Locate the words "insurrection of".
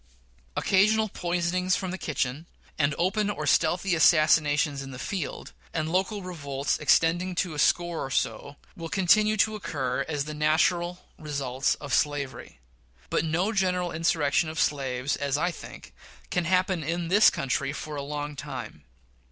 13.91-14.59